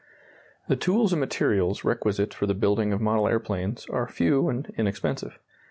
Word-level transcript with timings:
The 0.67 0.75
tools 0.75 1.13
and 1.13 1.19
materials 1.19 1.83
requisite 1.83 2.33
for 2.33 2.47
the 2.47 2.55
building 2.55 2.91
of 2.91 2.99
model 2.99 3.27
aeroplanes 3.27 3.85
are 3.91 4.07
few 4.07 4.49
and 4.49 4.67
inexpensive. 4.75 5.37